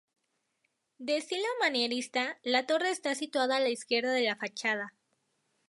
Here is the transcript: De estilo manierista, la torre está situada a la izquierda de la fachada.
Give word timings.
De 0.97 1.17
estilo 1.17 1.45
manierista, 1.59 2.39
la 2.41 2.65
torre 2.65 2.89
está 2.89 3.13
situada 3.13 3.57
a 3.57 3.59
la 3.59 3.69
izquierda 3.69 4.11
de 4.13 4.23
la 4.23 4.35
fachada. 4.35 4.95